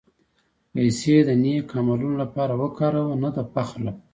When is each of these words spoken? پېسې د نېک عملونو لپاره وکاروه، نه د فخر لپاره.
پېسې 0.73 1.15
د 1.27 1.29
نېک 1.43 1.67
عملونو 1.79 2.15
لپاره 2.23 2.53
وکاروه، 2.61 3.13
نه 3.23 3.29
د 3.35 3.37
فخر 3.53 3.77
لپاره. 3.87 3.97